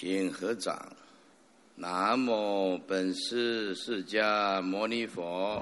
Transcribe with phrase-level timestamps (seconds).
[0.00, 0.80] 请合掌。
[1.74, 5.60] 南无本师释迦牟尼佛。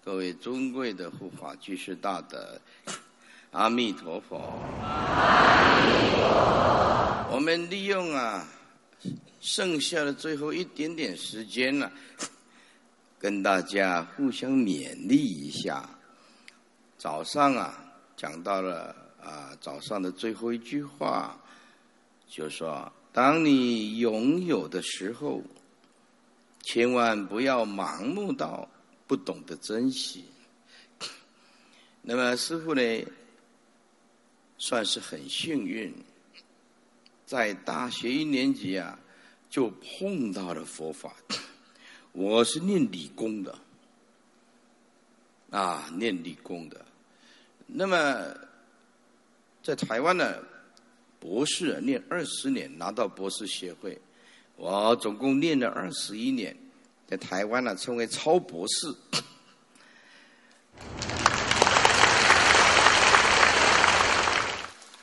[0.06, 2.62] 各位尊贵的护法居士大德，
[3.50, 4.38] 阿弥陀佛！
[7.32, 8.48] 我们利用啊，
[9.42, 11.92] 剩下的最后一点点时间呢，
[13.18, 15.90] 跟大家互相勉励一下。
[17.00, 17.84] 早上啊，
[18.16, 21.36] 讲到了啊，早上的最后一句话，
[22.28, 22.94] 就说。
[23.12, 25.40] 当你拥有的时候，
[26.64, 28.68] 千万不要盲目到
[29.06, 30.26] 不懂得珍惜。
[32.02, 32.82] 那么师傅呢，
[34.58, 35.94] 算是很幸运，
[37.28, 38.98] 在大学一年级啊，
[39.50, 41.14] 就碰到了佛法。
[42.14, 43.60] 我是念理工的，
[45.52, 46.84] 啊，念理工的。
[47.68, 48.36] 那么
[49.62, 50.42] 在台湾呢？
[51.20, 53.98] 博士念二十年拿到博士学位，
[54.58, 56.54] 我总共念了二十一年，
[57.08, 58.96] 在台湾呢称为超博士。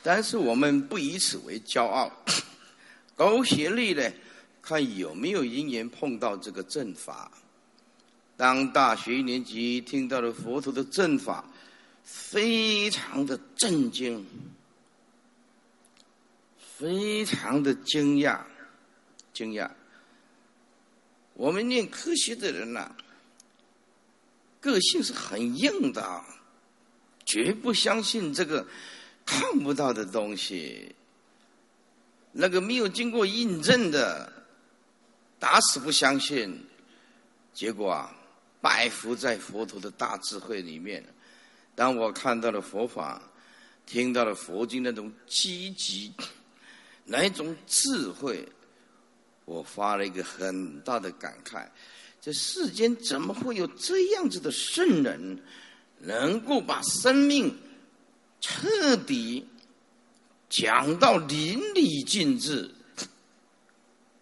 [0.03, 2.11] 但是我们不以此为骄傲，
[3.15, 4.11] 高学历呢，
[4.61, 7.31] 看有没有因缘碰到这个正法。
[8.35, 11.45] 当大学一年级听到了佛陀的正法，
[12.03, 14.25] 非常的震惊。
[16.57, 18.39] 非常的惊讶，
[19.31, 19.69] 惊讶。
[21.41, 22.95] 我们念科学的人呐，
[24.59, 26.23] 个性是很硬的，
[27.25, 28.67] 绝不相信这个
[29.25, 30.93] 看不到的东西，
[32.31, 34.31] 那个没有经过印证的，
[35.39, 36.63] 打死不相信。
[37.55, 38.15] 结果啊，
[38.61, 41.03] 拜伏在佛陀的大智慧里面。
[41.73, 43.19] 当我看到了佛法，
[43.87, 46.13] 听到了佛经那种积极。
[47.03, 48.47] 那种智慧？
[49.45, 51.67] 我发了一个很大的感慨：
[52.21, 55.39] 这世间怎么会有这样子的圣人，
[55.99, 57.55] 能够把生命
[58.39, 59.45] 彻底
[60.49, 62.69] 讲到淋漓尽致？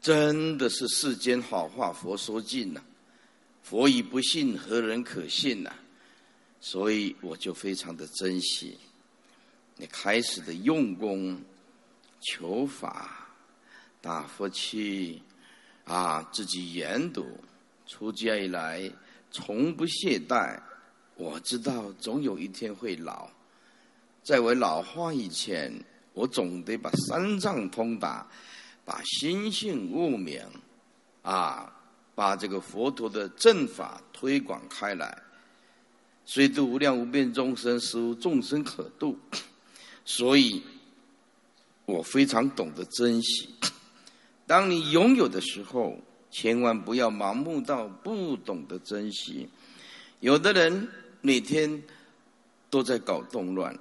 [0.02, 2.82] 真的是世间好话佛说尽呐！
[3.62, 5.72] 佛以不信，何人可信呐？
[6.62, 8.78] 所以我就非常的珍惜
[9.76, 11.40] 你开始的用功。
[12.22, 13.19] 求法，
[14.02, 15.22] 打佛气，
[15.84, 17.26] 啊，自己研读，
[17.86, 18.92] 出家以来
[19.30, 20.60] 从不懈怠。
[21.16, 23.30] 我知道总有一天会老，
[24.24, 25.74] 在我老化以前，
[26.14, 28.26] 我总得把三藏通达，
[28.86, 30.42] 把心性悟明，
[31.22, 31.74] 啊，
[32.16, 35.22] 把这个佛陀的正法推广开来。
[36.26, 39.18] 虽度无量无边众生，实无众生可度，
[40.06, 40.64] 所以。
[41.86, 43.50] 我非常懂得珍惜。
[44.50, 45.96] 当你拥有的时候，
[46.32, 49.48] 千万不要盲目到不懂得珍惜。
[50.22, 50.88] 有的人
[51.22, 51.84] 每天
[52.68, 53.78] 都在搞动乱，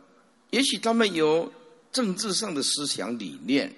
[0.50, 1.50] 也许他们有
[1.90, 3.74] 政治上的思想理念。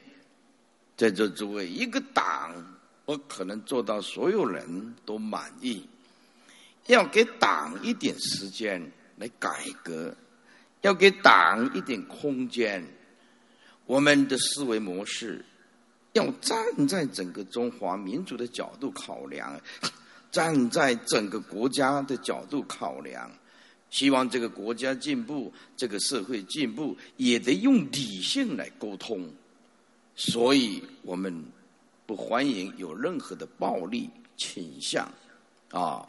[0.96, 5.88] 在这诸位，一个党我可能做到所有人都满意，
[6.88, 8.82] 要给党一点时间
[9.16, 10.12] 来改革，
[10.80, 12.84] 要给党一点空间。
[13.86, 15.44] 我们的思维模式
[16.12, 19.60] 要站在整个中华民族的角度考量，
[20.32, 23.31] 站在整个国家的角度考量，
[23.91, 29.28] 希望这个国家进步，这个社会进步，也得用理性来沟通。
[30.16, 31.44] 所以我们
[32.06, 35.10] 不欢迎有任何的暴力倾向
[35.70, 36.06] 啊。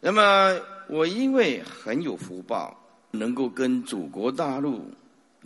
[0.00, 2.78] 那么我因为很有福报，
[3.10, 4.82] 能够跟祖国大陆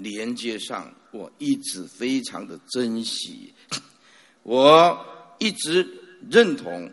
[0.02, 0.92] 连接上。
[1.12, 3.52] 我一直非常的珍惜，
[4.44, 4.96] 我
[5.40, 5.84] 一直
[6.30, 6.88] 认同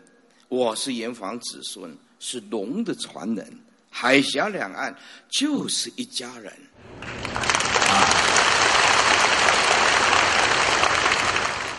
[0.48, 3.46] 我是炎黄子孙，是龙的传人，
[3.88, 4.92] 海峡两岸
[5.28, 6.52] 就是一家人。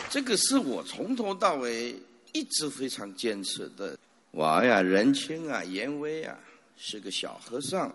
[0.09, 1.93] 这个是我从头到尾
[2.31, 3.97] 一直非常坚持的。
[4.31, 6.39] 我呀，人轻啊，严威啊，
[6.77, 7.93] 是个小和尚。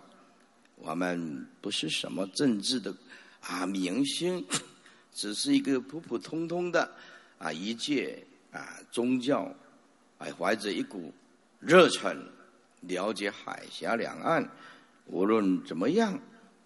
[0.76, 2.94] 我们不是什么政治的。
[3.46, 4.44] 啊，明星
[5.12, 6.90] 只是一个普普通通的
[7.38, 9.54] 啊一介啊宗教，
[10.18, 11.12] 还怀着一股
[11.60, 12.16] 热忱，
[12.80, 14.50] 了解海峡两岸，
[15.06, 16.18] 无论怎么样，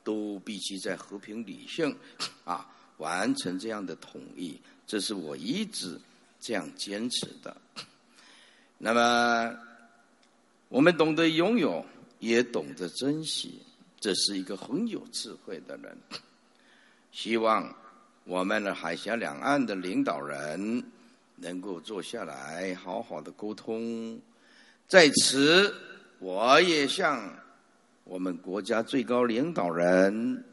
[0.05, 1.95] 都必须在和平理性
[2.45, 2.65] 啊
[2.99, 4.59] 完成这样的统一。
[4.87, 6.01] 这是我一直
[6.41, 7.57] 这样坚持的。
[8.79, 9.59] 那么，
[10.69, 11.85] 我们懂得拥有，
[12.21, 13.61] 也懂得珍惜，
[14.01, 15.99] 这是一个很有智慧的人。
[17.11, 17.75] 希望
[18.25, 20.85] 我们的海峡两岸的领导人
[21.37, 24.21] 能够坐下来好好的沟通。
[24.87, 25.75] 在此，
[26.19, 27.23] 我也向
[28.05, 30.45] 我们国家最高领导人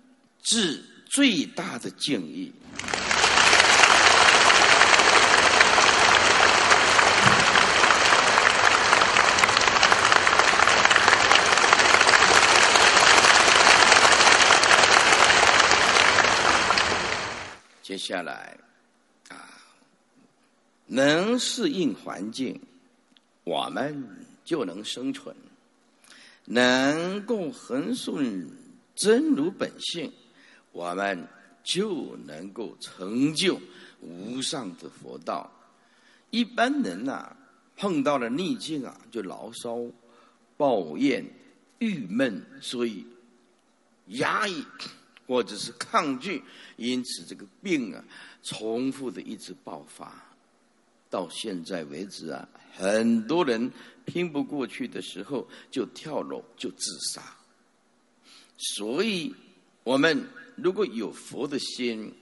[0.42, 2.52] 致最大的敬意。
[17.96, 18.60] 接下来，
[19.30, 19.48] 啊，
[20.86, 22.60] 能适应环境，
[23.46, 25.34] 我们就能生存；
[26.44, 28.50] 能够恒顺
[28.96, 30.12] 真如本性，
[30.74, 31.26] 我们
[31.64, 33.62] 就能够成就
[34.02, 35.50] 无上的佛道。
[36.32, 37.34] 一般人呐，
[37.78, 39.80] 碰到了逆境啊，就牢骚、
[40.58, 41.26] 抱怨、
[41.80, 43.08] 郁闷，所以
[44.08, 44.66] 压抑。
[45.28, 46.44] 或者是抗拒，
[46.78, 48.04] 因此这个病啊，
[48.44, 50.24] 重复的一直爆发，
[51.10, 53.72] 到现在为止啊，很多人
[54.06, 57.22] 拼不过去的时候就跳楼就自杀。
[58.58, 59.34] 所以，
[59.84, 62.14] 我们如果有佛的心，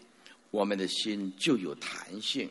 [0.50, 2.50] 我们的心就有弹性，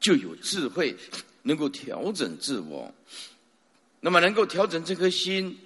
[0.00, 0.96] 就有智慧，
[1.42, 2.92] 能够调整自我。
[4.00, 5.56] 那么，能够调整这颗心，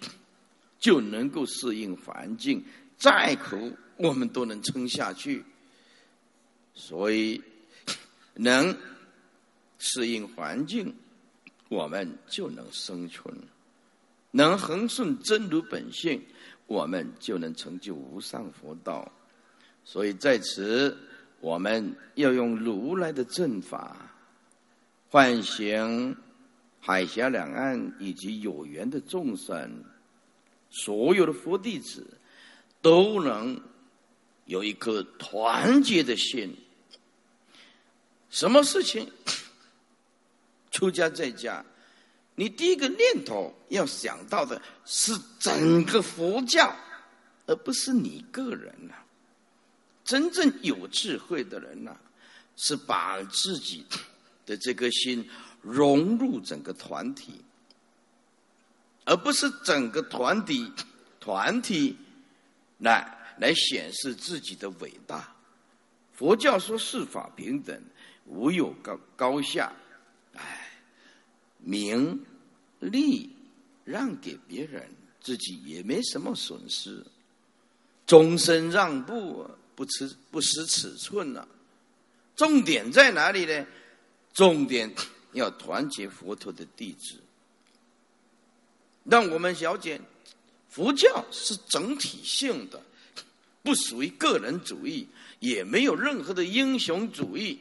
[0.78, 2.62] 就能够适应环境。
[2.98, 5.44] 再苦，我们都能撑下去。
[6.74, 7.42] 所以，
[8.34, 8.76] 能
[9.78, 10.94] 适应环境，
[11.68, 13.32] 我们就能生存；
[14.32, 16.20] 能恒顺真如本性，
[16.66, 19.10] 我们就能成就无上佛道。
[19.84, 20.96] 所以在此，
[21.40, 24.12] 我们要用如来的正法，
[25.08, 26.16] 唤醒
[26.80, 29.84] 海峡两岸以及有缘的众生，
[30.68, 32.17] 所有的佛弟子。
[32.80, 33.60] 都能
[34.46, 36.56] 有一颗团结的心。
[38.30, 39.10] 什么事情？
[40.70, 41.64] 出家在家，
[42.34, 46.72] 你第一个念头要想到的是整个佛教，
[47.46, 48.94] 而不是你个人呐。
[50.04, 51.96] 真正有智慧的人呐，
[52.56, 53.84] 是把自己
[54.46, 55.28] 的这颗心
[55.62, 57.42] 融入整个团体，
[59.04, 60.70] 而不是整个团体
[61.18, 61.96] 团体。
[62.78, 65.34] 来来显示自己的伟大。
[66.14, 67.80] 佛教说世法平等，
[68.24, 69.72] 无有高高下，
[70.34, 70.70] 哎，
[71.58, 72.24] 名
[72.80, 73.30] 利
[73.84, 74.88] 让给别人，
[75.20, 77.04] 自己也没什么损失。
[78.06, 81.46] 终身让步，不吃不失尺寸了。
[82.34, 83.66] 重点在哪里呢？
[84.32, 84.92] 重点
[85.32, 87.20] 要团结佛陀的弟子，
[89.04, 90.00] 让我们了解。
[90.78, 92.80] 佛教是整体性的，
[93.64, 95.08] 不属于个人主义，
[95.40, 97.58] 也没有任何的英雄主义。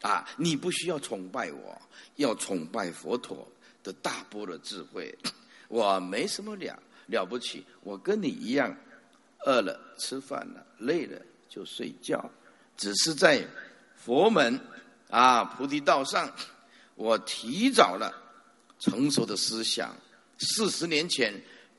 [0.00, 1.80] 啊，你不需要崇拜我，
[2.16, 3.46] 要崇拜佛陀
[3.84, 5.16] 的大波的智慧。
[5.68, 8.76] 我没什么了了不起，我跟你一样，
[9.46, 12.28] 饿了吃饭了，累了就睡觉。
[12.76, 13.46] 只是在
[13.94, 14.58] 佛门
[15.10, 16.28] 啊菩提道上，
[16.96, 18.12] 我提早了
[18.80, 19.96] 成熟的思想，
[20.40, 21.32] 四十年前。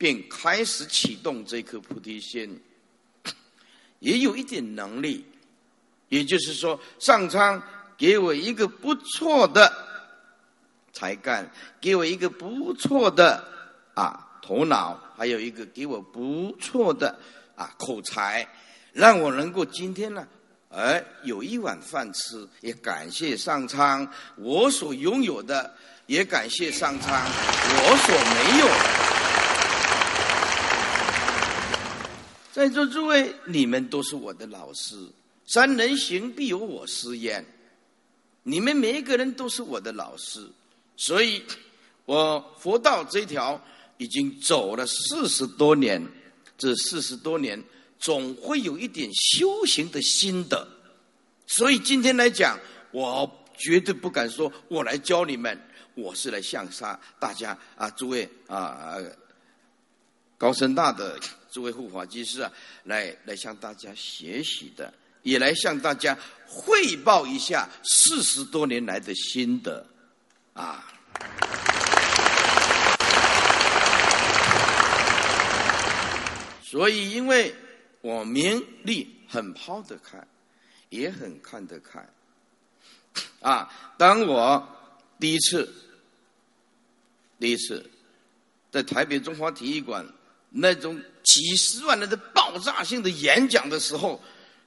[0.04, 2.62] 便开始启动这颗菩提心，
[4.00, 5.26] 也有一点能力。
[6.10, 7.64] 也就是说，上苍
[7.98, 9.72] 给我一个不错的
[10.92, 13.48] 才干，给我一个不错的
[13.94, 17.18] 啊头脑，还有一个给我不错的
[17.56, 18.46] 啊口才，
[18.92, 20.28] 让我能够今天呢，
[20.68, 22.46] 哎有一碗饭吃。
[22.60, 24.06] 也感谢上苍，
[24.36, 25.74] 我所拥有的，
[26.08, 29.13] 也感谢上苍，我所没有的。
[32.54, 34.96] 在座诸位，你们都是我的老师。
[35.48, 37.44] 三人行，必有我师焉。
[38.44, 40.48] 你们每一个人都是我的老师，
[40.96, 41.42] 所以，
[42.06, 43.60] 我佛道这条
[43.98, 46.08] 已经走了四十多年。
[46.56, 47.60] 这四十多年，
[47.98, 50.68] 总会有一点修行的心得。
[51.48, 52.60] 所以今天来讲，
[52.92, 55.60] 我绝对不敢说我来教你们，
[55.96, 58.96] 我是来向杀大家啊，诸位啊，
[60.38, 61.20] 高深大的。
[61.54, 62.52] 这位护法技师啊
[62.86, 64.92] 来来向大家学习的
[65.22, 66.18] 也来向大家
[66.48, 69.86] 汇报一下四十多年来的心得。
[70.54, 70.84] 啊。
[76.64, 77.54] 所以因为
[78.02, 80.18] 我名利很抛得开
[80.90, 82.04] 也很看得开
[83.42, 84.68] 啊当我
[85.20, 85.72] 第一次
[87.40, 87.88] 第一次
[88.72, 90.04] 在台北中华体育馆
[90.50, 94.22] 那种几十万人的爆炸性的演讲的时候，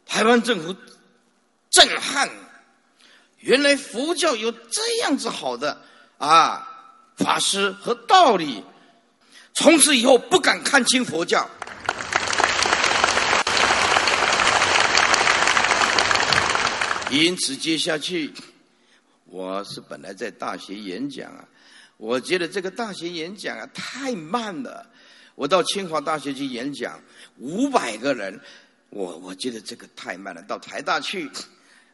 [0.07, 0.75] 台湾政府
[1.71, 2.29] 震撼。
[3.41, 5.81] 原来佛教有这样子好的
[6.19, 6.67] 啊
[7.17, 8.65] 法师和道理，
[9.55, 11.49] 从此以后不敢看清佛教。
[17.11, 18.33] 因此，接下去
[19.27, 21.45] 我是本来在大学演讲啊，
[21.99, 24.91] 我觉得这个大学演讲啊太慢了。
[25.37, 27.01] 我到清华大学去演讲，
[27.39, 28.41] 五百个人，
[28.91, 30.43] 我我觉得这个太慢了。
[30.43, 31.31] 到台大去。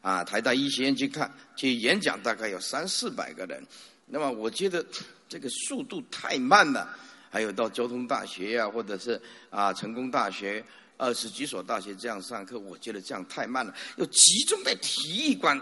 [0.00, 3.64] 啊，台大医学院去看去演讲，大概有三四百个人。
[4.06, 4.84] 那么我觉得
[5.28, 6.92] 这个速度太慢了。
[7.30, 10.64] 还有到交通大学呀，或者是啊成功大学
[10.96, 13.72] 二十几所大学这样上课，我觉得这样太慢了。
[13.96, 15.56] 要集中在体育馆，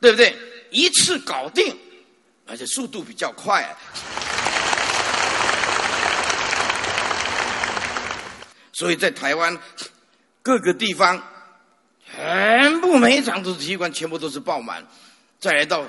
[0.00, 0.36] 对不对？
[0.72, 1.72] 一次搞定，
[2.44, 3.72] 而且速度比较快。
[8.76, 9.58] 所以在台湾
[10.42, 11.22] 各个地方。
[12.08, 14.86] 全部每一场都是体育馆，全部都是爆满。
[15.40, 15.84] 再来到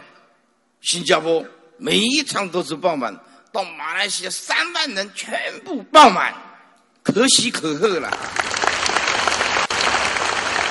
[0.82, 1.46] 新加坡，
[1.77, 3.15] 每一场都是爆满。
[3.51, 6.34] 到马来西亚，三万人全部爆满，
[7.03, 8.10] 可喜可贺了。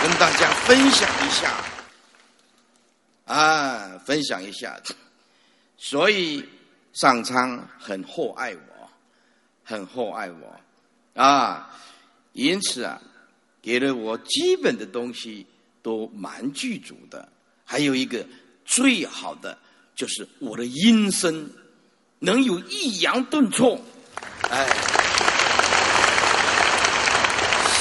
[0.02, 1.54] 跟大家分享一下，
[3.26, 4.76] 啊，分享一下。
[5.78, 6.46] 所以
[6.92, 8.90] 上苍很厚爱我，
[9.64, 10.61] 很厚爱我，
[11.23, 11.70] 啊，
[12.37, 13.02] 因此啊。
[13.62, 15.45] 给了我基本的东西
[15.83, 17.28] 都蛮具足的，
[17.64, 18.25] 还有一个
[18.64, 19.59] 最好的
[19.97, 21.50] 就是我的音声
[22.21, 23.81] 能有抑扬顿挫，
[24.49, 24.69] 哎，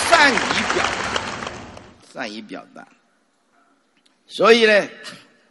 [0.09, 2.87] 善于表达，善于表达。
[4.25, 4.87] 所以呢，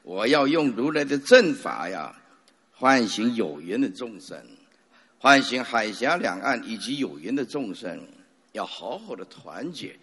[0.03, 2.13] 我要用如来的正法呀，
[2.73, 4.37] 唤醒有缘的众生，
[5.19, 8.05] 唤醒海峡两岸以及有缘的众生。
[8.55, 9.99] 要好好的团结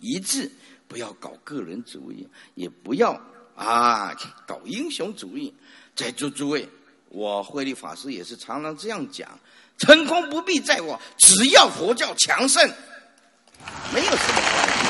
[0.00, 0.50] 一致，
[0.88, 3.12] 不要搞个人主义，也不要
[3.54, 4.14] 啊
[4.46, 5.54] 搞英雄主义。
[5.94, 6.66] 在座诸位，
[7.10, 9.38] 我慧律法师也是常常这样讲：
[9.76, 12.66] 成功不必在我，只要佛教强盛，
[13.92, 14.86] 没有什么关系。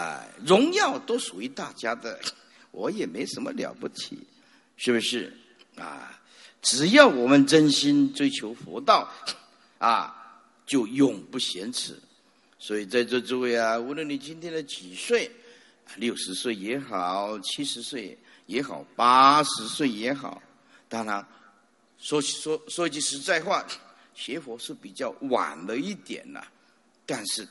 [0.00, 2.18] 啊，荣耀都属于大家的，
[2.70, 4.26] 我也没什么了不起，
[4.78, 5.36] 是不是
[5.76, 6.18] 啊？
[6.62, 9.10] 只要我们真心追求佛道，
[9.78, 11.98] 啊，就永不嫌迟。
[12.58, 15.28] 所以在座诸位啊，无论你今天的几岁，
[15.96, 18.16] 六十岁也好，七十岁
[18.46, 20.40] 也好，八十岁也好，
[20.88, 21.26] 当然，
[21.98, 23.66] 说说说一句实在话，
[24.14, 26.40] 学佛是比较晚了一点呐，
[27.04, 27.46] 但是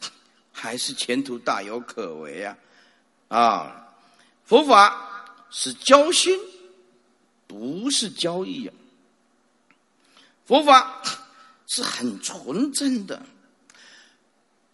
[0.53, 2.57] 还是前途大有可为啊！
[3.27, 3.93] 啊，
[4.45, 6.39] 佛法是交心，
[7.45, 8.73] 不是交易啊。
[10.45, 11.01] 佛法
[11.67, 13.21] 是很纯真的，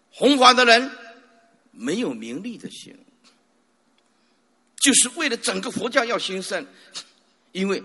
[0.09, 0.89] 弘法的人
[1.71, 2.97] 没有名利的心，
[4.77, 6.65] 就是为了整个佛教要兴盛，
[7.51, 7.83] 因为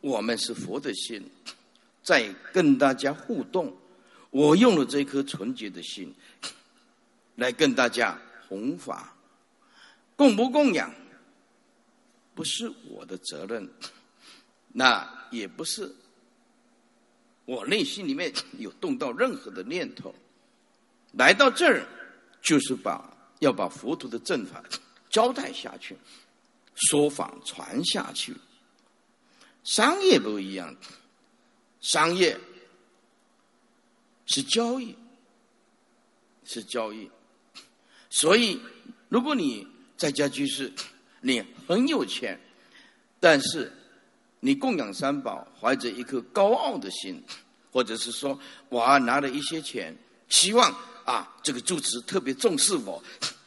[0.00, 1.28] 我们是佛的心，
[2.02, 3.76] 在跟大家互动，
[4.30, 6.14] 我用了这颗纯洁的心
[7.34, 8.16] 来跟大家
[8.48, 9.16] 弘法，
[10.14, 10.94] 供不供养
[12.34, 13.68] 不是我的责任，
[14.68, 15.92] 那也不是。
[17.46, 20.14] 我内心里面有动到任何的念头，
[21.12, 21.86] 来到这儿
[22.42, 24.64] 就是把要把佛陀的正法
[25.10, 25.96] 交代下去，
[26.74, 28.34] 说法传下去。
[29.62, 30.74] 商业不一样，
[31.80, 32.38] 商业
[34.26, 34.96] 是交易，
[36.44, 37.10] 是交易。
[38.08, 38.60] 所以，
[39.08, 40.72] 如果你在家居士，
[41.20, 42.40] 你很有钱，
[43.20, 43.72] 但是。
[44.44, 47.24] 你供养三宝，怀着一颗高傲的心，
[47.72, 49.96] 或者是说，我拿了一些钱，
[50.28, 50.70] 希望
[51.06, 53.02] 啊，这个住持特别重视我，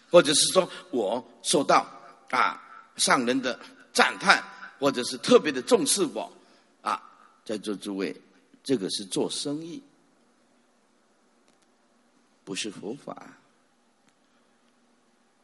[0.09, 1.87] 或者是说我受到
[2.31, 2.59] 啊
[2.95, 3.59] 上人的
[3.93, 4.43] 赞叹，
[4.79, 6.33] 或者是特别的重视我，
[6.81, 6.99] 啊，
[7.45, 8.19] 在座诸位，
[8.63, 9.83] 这个是做生意，
[12.43, 13.37] 不是佛法。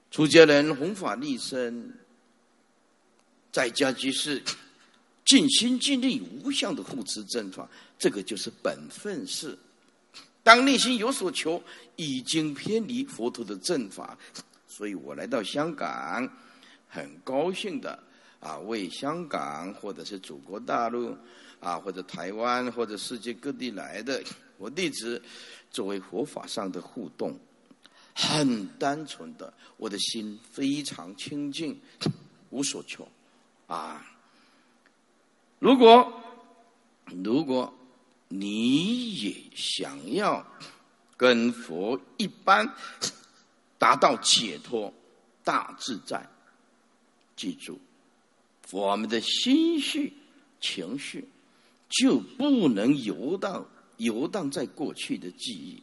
[0.10, 1.96] 出家人弘法立身，
[3.52, 4.42] 在家居士。
[5.26, 9.58] 尽心尽力无相的护持正法，这个就是本分事。
[10.44, 11.64] 当内心有所求，
[11.96, 14.18] 已经偏离佛陀的正法，
[14.68, 16.30] 所以我来到香港，
[16.90, 17.98] 很高兴的
[18.42, 21.16] 啊，为香港或者是祖国大陆
[21.62, 24.22] 啊，或者台湾或者世界各地来的
[24.58, 25.22] 我弟子
[25.72, 27.40] 作为佛法上的互动，
[28.14, 31.80] 很单纯的，我的心非常清净，
[32.50, 33.08] 无所求
[33.68, 34.06] 啊。
[35.64, 36.12] 如果
[37.24, 37.74] 如果
[38.28, 40.46] 你也想要
[41.16, 42.70] 跟佛一般
[43.78, 44.94] 达到解脱
[45.42, 46.30] 大自在，
[47.38, 47.80] 记住，
[48.74, 50.12] 我们的心绪
[50.60, 51.26] 情绪
[51.88, 53.66] 就不能游荡
[53.96, 55.82] 游荡在过去的记忆，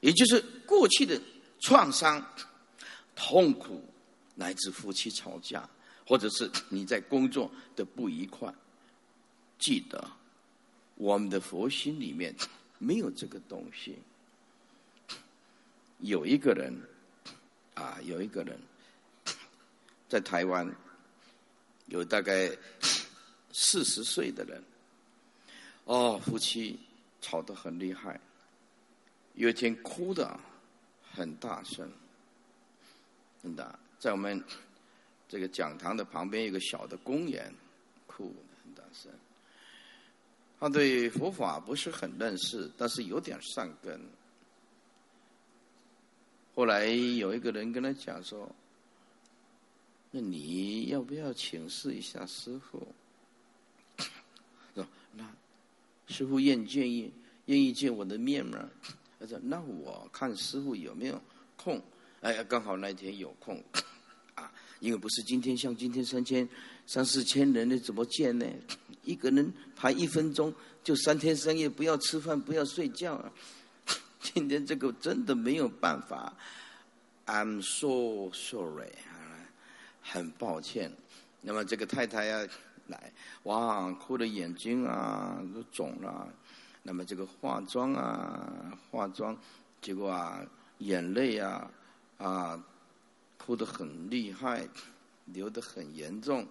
[0.00, 1.18] 也就是过去的
[1.60, 2.22] 创伤、
[3.16, 3.82] 痛苦，
[4.34, 5.66] 乃至夫妻吵架。
[6.08, 8.50] 或者是你在工作的不愉快，
[9.58, 10.02] 记得
[10.94, 12.34] 我们的佛心里面
[12.78, 13.98] 没有这个东西。
[15.98, 16.74] 有一个人
[17.74, 18.58] 啊，有一个人
[20.08, 20.74] 在台湾，
[21.88, 22.56] 有大概
[23.52, 24.64] 四十岁的人，
[25.84, 26.80] 哦，夫妻
[27.20, 28.18] 吵得很厉害，
[29.34, 30.40] 有一天哭的
[31.12, 31.86] 很大声，
[33.42, 34.42] 真的在我们。
[35.28, 37.52] 这个讲堂的旁边有个小的公园，
[38.06, 39.12] 哭很大声。
[40.58, 44.00] 他对佛法不是很认识，但是有点善根。
[46.54, 48.50] 后来有一个人跟他讲说
[50.10, 52.88] ：“那你要不要请示一下师傅？”
[54.74, 55.24] 说：“那
[56.08, 57.12] 师傅愿建议
[57.46, 58.68] 愿意见我的面吗？”
[59.20, 61.22] 他说：“那我看师傅有没有
[61.56, 61.80] 空？
[62.22, 63.62] 哎呀，刚好那天有空。”
[64.80, 66.48] 因为不是今天像今天三千
[66.86, 68.46] 三四千人，你怎么见呢？
[69.02, 70.54] 一个人排一分钟，
[70.84, 73.32] 就三天三夜不要吃饭，不要睡觉啊！
[74.20, 76.32] 今天这个真的没有办法
[77.26, 78.92] ，I'm so sorry，
[80.00, 80.92] 很抱歉。
[81.40, 82.46] 那么这个太太呀
[82.86, 83.12] 来，
[83.44, 86.28] 哇，哭的眼睛啊都肿了。
[86.82, 89.36] 那么这个化妆啊化妆，
[89.80, 90.40] 结果啊
[90.78, 91.70] 眼泪啊
[92.18, 92.62] 啊。
[93.48, 94.68] 哭得很厉害，
[95.24, 96.46] 流得很严重。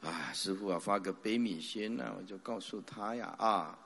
[0.00, 3.78] 啊，师傅啊，发个悲悯心呢，我就告诉他呀，啊，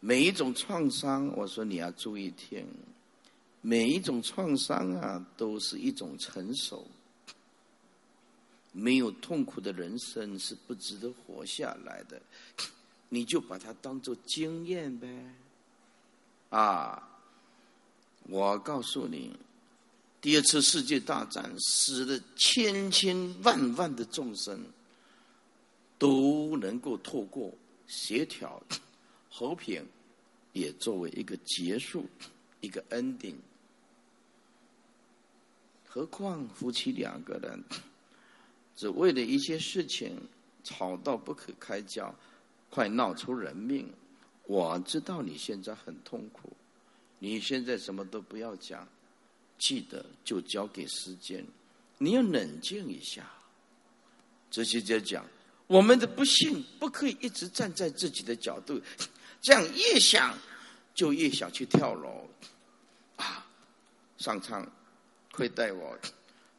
[0.00, 2.66] 每一种创伤，我说你要注意听，
[3.60, 6.88] 每一种创伤啊，都是一种成熟。
[8.72, 12.22] 没有痛苦的人生是不值得活下来的，
[13.10, 15.34] 你就把它当做经验呗。
[16.48, 17.06] 啊，
[18.22, 19.36] 我告诉你。
[20.22, 24.64] 第二次世界大战使得千千万万的众生
[25.98, 27.52] 都能够透过
[27.88, 28.62] 协调
[29.28, 29.84] 和平，
[30.52, 32.06] 也作为一个结束，
[32.60, 33.34] 一个 ending。
[35.88, 37.60] 何况夫妻两个人
[38.76, 40.16] 只为了一些事情
[40.62, 42.14] 吵到不可开交，
[42.70, 43.92] 快闹出人命。
[44.44, 46.56] 我知道你现在很痛苦，
[47.18, 48.86] 你现在什么都不要讲。
[49.62, 51.46] 记得就交给时间，
[51.98, 53.24] 你要冷静一下。
[54.50, 55.24] 哲学家讲，
[55.68, 58.82] 我们的不幸不可以一直站在自己的角度，
[59.40, 60.36] 这样越想
[60.96, 62.28] 就越想去跳楼。
[63.14, 63.46] 啊，
[64.18, 64.68] 上苍
[65.30, 65.96] 亏待我，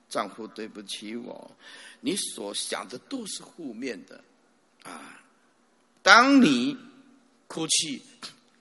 [0.07, 1.51] 丈夫对不起我，
[1.99, 4.23] 你所想的都是负面的。
[4.83, 5.21] 啊，
[6.01, 6.77] 当你
[7.47, 8.01] 哭泣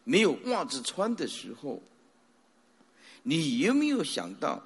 [0.03, 1.81] 没有袜子穿的时候。
[3.23, 4.63] 你有没有想到，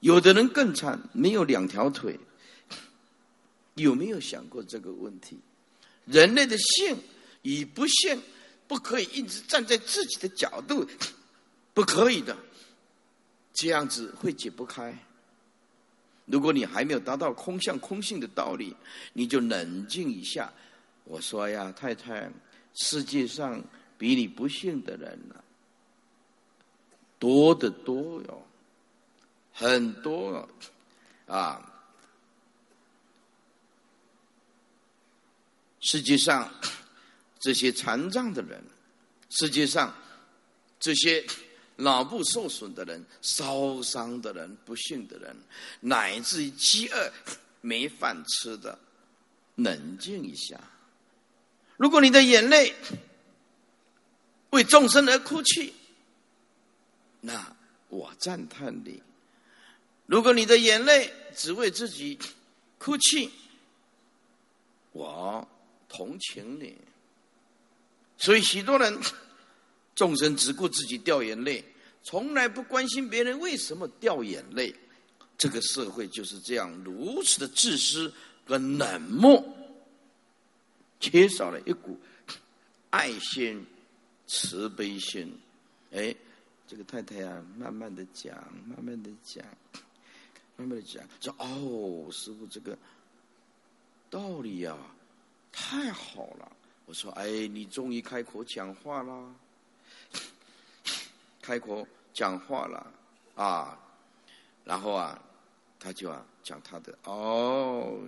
[0.00, 2.18] 有的人更惨，没有两条腿？
[3.74, 5.38] 有没有想过这个问题？
[6.04, 6.96] 人类的幸
[7.42, 8.20] 与不幸，
[8.66, 10.84] 不可以一直站在自己的角度，
[11.72, 12.36] 不可以的，
[13.52, 14.96] 这样子会解不开。
[16.24, 18.74] 如果你还没有达到空相空性的道理，
[19.12, 20.52] 你就冷静一下。
[21.04, 22.30] 我说呀，太太，
[22.74, 23.62] 世界上
[23.96, 25.36] 比你不幸的人呢。
[27.18, 28.46] 多的多哟，
[29.52, 30.48] 很多
[31.26, 31.64] 啊！
[35.80, 36.52] 世界上
[37.40, 38.62] 这些残障的人，
[39.30, 39.92] 世界上
[40.78, 41.26] 这些
[41.76, 45.36] 脑部受损的人、烧伤的人、不幸的人，
[45.80, 47.12] 乃至于饥饿
[47.60, 48.78] 没饭吃的，
[49.56, 50.60] 冷静一下。
[51.76, 52.74] 如果你的眼泪
[54.50, 55.74] 为众生而哭泣。
[57.20, 57.56] 那
[57.88, 59.02] 我赞叹你。
[60.06, 62.18] 如果你的眼泪只为自己
[62.78, 63.30] 哭泣，
[64.92, 65.46] 我
[65.88, 66.76] 同情你。
[68.16, 68.98] 所以许多人
[69.94, 71.64] 众生只顾自己掉眼泪，
[72.02, 74.74] 从来不关心别人为什么掉眼泪。
[75.36, 78.12] 这个社会就是这样如此的自私
[78.44, 79.44] 跟冷漠，
[80.98, 81.96] 缺少了一股
[82.90, 83.64] 爱心、
[84.26, 85.38] 慈悲心。
[85.92, 86.12] 哎，
[86.68, 89.42] 这个太太啊，慢慢的讲，慢慢的讲，
[90.54, 92.76] 慢慢的讲，说哦，师傅这个
[94.10, 94.76] 道理呀，
[95.50, 96.52] 太好了。
[96.84, 99.34] 我说，哎，你终于开口讲话了，
[101.40, 102.92] 开口讲话了
[103.34, 103.78] 啊，
[104.62, 105.18] 然后啊，
[105.80, 107.98] 他就啊讲他的哦。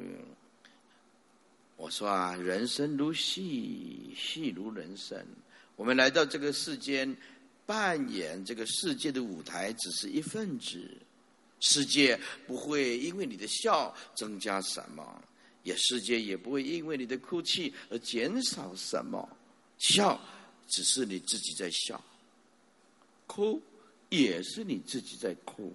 [1.78, 5.26] 我说啊，人生如戏，戏如人生。
[5.76, 7.16] 我们来到这个世间，
[7.70, 10.90] 扮演这个世界的舞台，只是一份子。
[11.60, 15.22] 世界不会因为你的笑增加什么，
[15.62, 19.36] 也世界也不会因为你的哭泣而减少什么。
[19.78, 20.20] 笑
[20.66, 22.02] 只是你自己在笑，
[23.28, 23.62] 哭
[24.08, 25.72] 也是你自己在哭。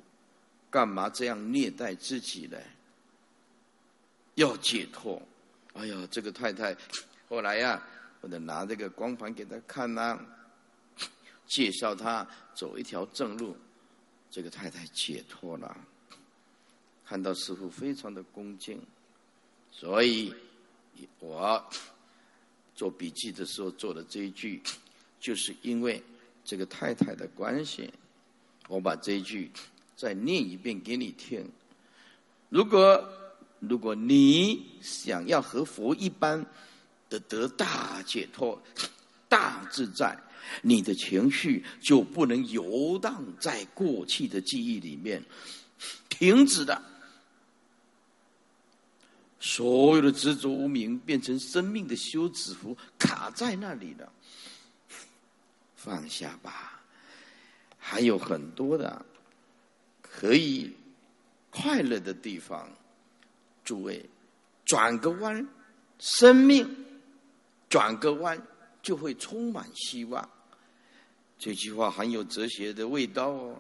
[0.70, 2.58] 干嘛这样虐待自己呢？
[4.34, 5.22] 要解脱。
[5.72, 6.76] 哎呀，这个太太，
[7.30, 7.82] 后来呀，
[8.20, 10.20] 我得拿这个光盘给他看呐，
[11.48, 13.56] 介绍他走一条正路。
[14.32, 15.78] 这个太太解脱了，
[17.06, 18.82] 看到师傅非常的恭敬，
[19.72, 20.34] 所以
[21.20, 21.64] 我
[22.76, 24.62] 做笔记的时候做的这一句，
[25.20, 26.04] 就是因为
[26.44, 27.94] 这个太太的关系，
[28.68, 29.52] 我把这一句
[29.96, 31.50] 再念一遍给你听。
[32.50, 33.04] 如果。
[33.62, 36.46] 如果你想要和佛一般
[37.10, 38.62] 的得大解脱、
[39.28, 40.16] 大自在，
[40.62, 45.24] 你的情绪就不能游荡在过去的记忆里面，
[46.10, 46.82] 停止的。
[49.40, 54.12] 所有的执着无名变成生命的休止符，卡在那里了。
[55.76, 56.82] 放下吧，
[57.78, 59.06] 还有很多的
[60.02, 60.74] 可以
[61.52, 62.68] 快乐的地方。
[63.64, 64.04] 诸位，
[64.64, 65.48] 转个弯，
[66.00, 66.86] 生命
[67.70, 68.42] 转个弯
[68.82, 70.28] 就会充满希望。
[71.38, 73.56] 这句话很有哲学的味道哦。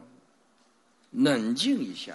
[1.12, 2.14] 冷静一下，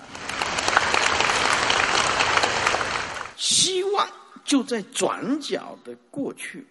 [3.37, 4.07] 希望
[4.45, 6.67] 就在转角的过去。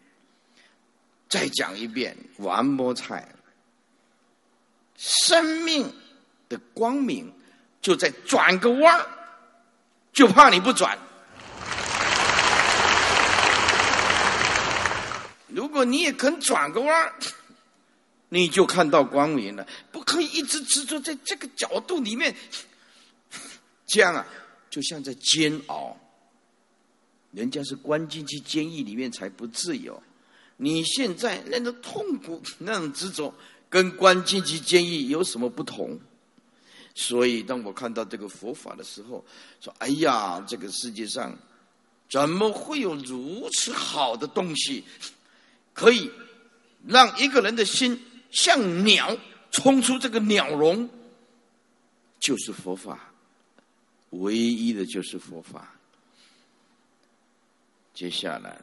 [1.28, 3.23] 再讲一遍，one more time，
[4.95, 5.91] 生命
[6.47, 7.34] 的光明
[7.82, 9.08] 就在转个弯
[10.13, 10.97] 就怕你不转。
[15.47, 17.13] 如果你也肯转个弯
[18.30, 19.68] 你就看到光明了。
[19.92, 22.36] 不可以一直执着在这个角度里面，
[23.86, 24.26] 这样啊，
[24.70, 25.96] 就像在煎熬。
[27.32, 30.02] 人家是关进去监狱里面才不自由，
[30.58, 33.32] 你现在那种痛苦、那种执着，
[33.70, 36.00] 跟关进去监狱有什么不同？
[36.96, 39.24] 所以，当我看到这个佛法的时候，
[39.62, 41.38] 说：“哎呀，这个世界上
[42.10, 44.84] 怎么会有如此好的东西？”
[45.72, 46.10] 可以
[46.88, 47.98] 让一个人的心
[48.32, 49.18] 像鸟
[49.52, 50.89] 冲出这个鸟笼，
[52.20, 53.12] 就是佛法，
[54.12, 55.76] 唯一的就是佛法。
[57.94, 58.60] 接下来，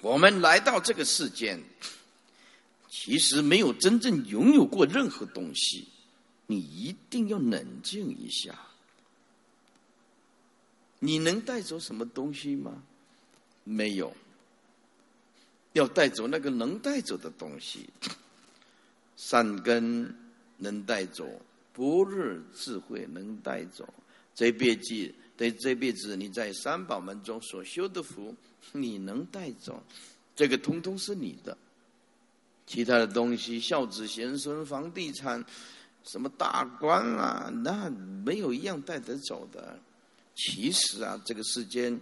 [0.00, 1.62] 我们来到这个世间，
[2.88, 5.88] 其实没有真正拥有过任何东西，
[6.46, 8.58] 你一定要冷静一下。
[10.98, 12.82] 你能带走什么东西吗？
[13.64, 14.14] 没有。
[15.72, 17.88] 要带走那个能带走的东西，
[19.22, 20.16] 善根
[20.56, 21.28] 能带走，
[21.74, 23.86] 不日智慧能带走。
[24.34, 28.34] 这辈子，这这辈子你在三宝门中所修的福，
[28.72, 29.82] 你能带走，
[30.34, 31.56] 这个通通是你的。
[32.66, 35.44] 其他的东西，孝子贤孙、房地产、
[36.04, 37.90] 什么大官啊，那
[38.24, 39.78] 没有一样带得走的。
[40.34, 42.00] 其实啊，这个世间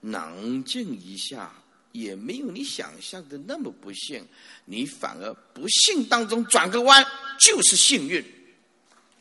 [0.00, 1.52] 冷静一下。
[1.94, 4.26] 也没有你想象的那么不幸，
[4.64, 7.06] 你反而不幸当中转个弯
[7.38, 8.24] 就是幸运。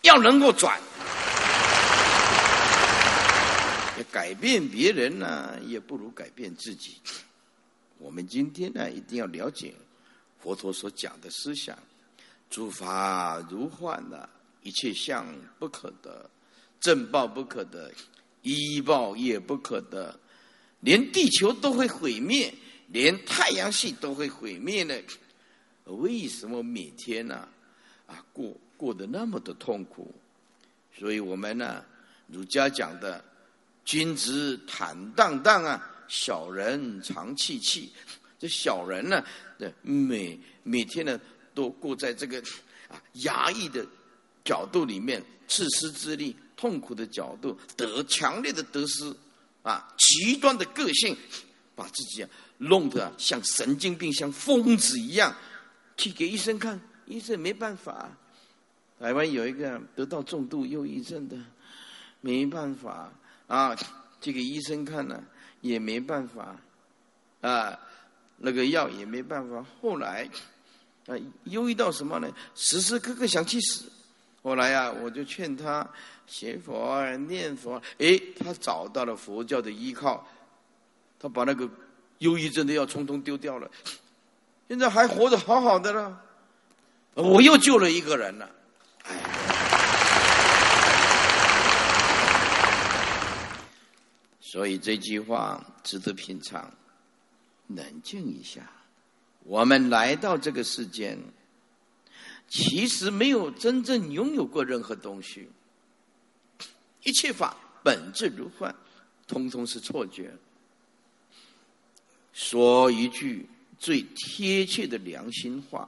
[0.02, 0.82] 要能够转，
[4.12, 6.98] 改变别人呢，也不如改变自己。
[8.00, 9.76] 我们今天呢，一定要了解
[10.42, 11.78] 佛陀所讲的思想：
[12.50, 14.28] 诸法如幻的，
[14.64, 15.26] 一切相
[15.60, 16.28] 不可得，
[16.82, 17.92] 正报不可得，
[18.42, 20.20] 依报也不可得。
[20.82, 22.54] 连地球都会毁灭，
[22.94, 24.96] 连太阳系都会毁灭呢？
[25.86, 27.50] 为什么每天呢？
[28.06, 30.14] 啊，过过得那么的痛苦？
[30.96, 31.84] 所以我们呢，
[32.28, 33.26] 儒家讲的
[33.84, 37.92] “君子坦荡荡啊，小人常戚戚”。
[38.38, 39.26] 这小人呢，
[39.82, 41.20] 每每天呢，
[41.56, 42.40] 都过在这个
[42.90, 43.84] 啊压抑的
[44.46, 49.12] 角度里面，自私自利、痛苦的角度，得强烈的得失。
[49.64, 51.18] 啊，极端的个性，
[51.74, 52.30] 把自己啊
[52.64, 55.36] 弄得像神经病、像疯子一样，
[55.98, 58.10] 去给医生看，医生没办法。
[59.00, 61.36] 台湾有一个得到重度忧郁症的，
[62.22, 63.12] 没办法
[63.48, 63.76] 啊，
[64.22, 65.22] 去给医生看了
[65.60, 66.56] 也没办法，
[67.42, 67.78] 啊，
[68.38, 69.66] 那个药也没办法。
[69.82, 70.30] 后来
[71.08, 72.32] 啊，忧郁到什么呢？
[72.56, 73.92] 时时刻刻想去死。
[74.42, 75.86] 后来呀，我就劝他
[76.26, 77.82] 学佛、念佛。
[77.98, 80.26] 哎，他找到了佛教的依靠，
[81.20, 81.70] 他把那个
[82.24, 83.70] 忧郁症的药通通丢掉了，
[84.68, 86.22] 现在还活得好好的了。
[87.16, 88.50] 我又救了一个人了。
[89.04, 89.14] 哎，
[94.40, 96.72] 所以这句话值得品尝。
[97.68, 98.62] 冷静一下，
[99.44, 101.20] 我们来到这个世间。
[102.48, 105.50] 其实没有真正拥有过任何东西，
[107.04, 108.76] 一切法本质如幻，
[109.28, 110.32] 通通是错觉。
[112.34, 113.48] 说一句
[113.80, 115.88] 最贴切的良心话：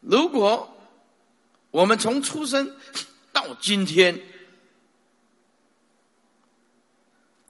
[0.00, 0.74] 如果
[1.70, 2.74] 我们从出生
[3.32, 4.20] 到今天，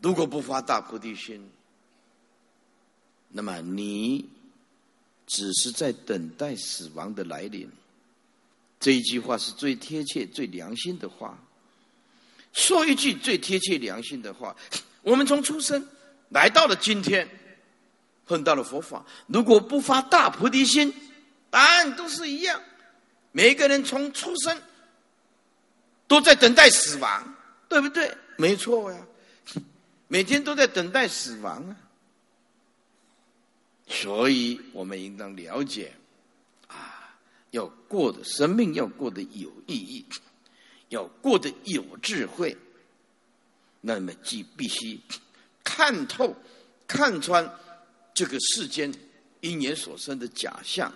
[0.01, 1.51] 如果不发大菩提心，
[3.29, 4.29] 那么你。
[5.31, 7.71] 只是在等待死亡的来临。
[8.81, 11.39] 这一句话是最贴切、最良心的话。
[12.55, 14.57] 说一句最贴切、良心的话：
[15.03, 15.87] 我们从出生
[16.31, 17.29] 来到了今天，
[18.27, 20.95] 碰到了佛法，如果不发大菩提心，
[21.51, 22.63] 答案都是一样。
[23.33, 24.61] 每一个人从出生
[26.07, 27.35] 都在等待死亡，
[27.69, 28.15] 对不对？
[28.37, 29.07] 没错呀，
[30.09, 31.77] 每天都在等待死亡啊。
[33.87, 35.95] 所以我们应当了解，
[36.67, 37.17] 啊，
[37.53, 40.05] 要过的生命要过得有意义，
[40.91, 42.57] 要过得有智慧，
[43.81, 45.01] 那么即必须
[45.69, 46.35] 看透、
[46.87, 47.47] 看穿
[48.15, 48.91] 这个世间
[49.41, 50.91] 因缘所生的假象。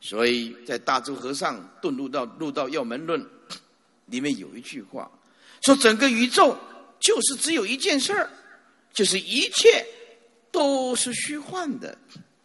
[0.00, 3.26] 所以在大周和尚顿入到入道要门论
[4.06, 5.10] 里面有一句话，
[5.62, 6.54] 说整个宇宙
[7.00, 8.30] 就是只有一件事儿，
[8.92, 9.86] 就是一切。
[10.50, 11.96] 都是虚幻的，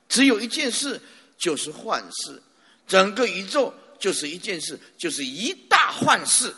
[0.10, 1.00] 只有一件事，
[1.38, 2.40] 就是幻事。
[2.86, 6.54] 整个宇宙就是一件事，就是一大幻事。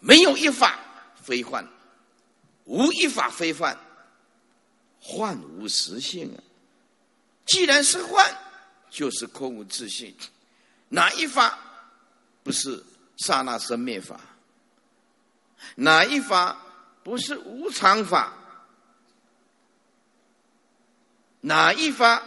[0.00, 0.80] 没有一法
[1.22, 1.62] 非幻，
[2.70, 3.76] 无一法非幻，
[5.00, 6.38] 幻无实性啊！
[7.44, 8.32] 既然是幻，
[8.88, 10.14] 就是空无自性。
[10.90, 11.58] 哪一法
[12.44, 12.84] 不是
[13.16, 14.20] 刹那生灭法？
[15.74, 16.64] 哪一法
[17.02, 18.34] 不是无常法？
[21.40, 22.22] 哪一法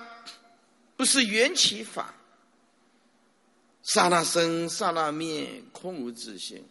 [0.97, 2.13] 不是缘起法？
[3.83, 6.65] 刹那生，刹那灭，空无自性。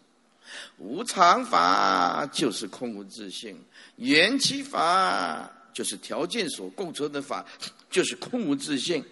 [0.77, 3.59] 无常法就是空无自性，
[3.97, 7.45] 缘起法就是条件所构成的法，
[7.89, 9.03] 就是空无自性。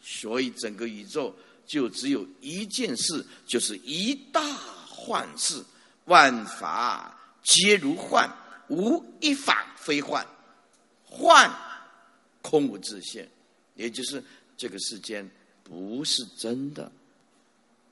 [0.00, 1.34] 所以整个宇宙
[1.66, 4.40] 就只有一件事，就是一大
[4.88, 5.62] 幻事。
[6.04, 8.30] 万法皆如幻，
[8.68, 10.24] 无一法非幻。
[11.02, 11.50] 幻。
[12.42, 13.28] 空无自性，
[13.74, 14.22] 也就是
[14.56, 15.28] 这个世间
[15.64, 16.92] 不是真的，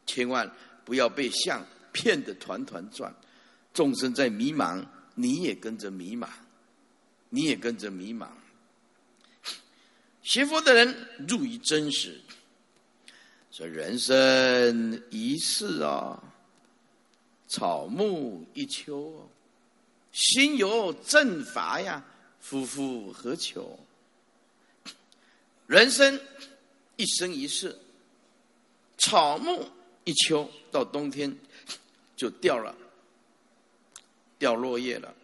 [0.06, 0.48] 千万
[0.84, 1.60] 不要被相
[1.94, 3.14] 骗得团团转。
[3.72, 6.28] 众生在迷茫，你也跟着迷茫，
[7.30, 8.28] 你也跟着迷茫。
[10.22, 12.20] 学佛的人入于真实，
[13.50, 16.22] 说人生一世啊，
[17.48, 19.28] 草木一秋，
[20.12, 22.04] 心有正法呀，
[22.40, 23.78] 夫复何求？
[25.66, 26.20] 人生
[26.96, 27.76] 一生一世，
[28.98, 29.68] 草木
[30.04, 31.36] 一秋，到冬天
[32.16, 32.74] 就掉了，
[34.38, 35.14] 掉落叶了。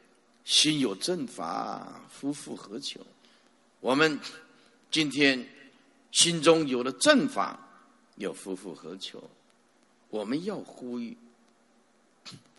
[0.45, 3.01] 心有正法，夫复何求？
[3.81, 4.19] 我们
[4.91, 5.47] 今天
[6.11, 7.59] 心中有了正法，
[8.17, 9.23] 又夫复何求？
[10.09, 11.17] 我们要呼吁，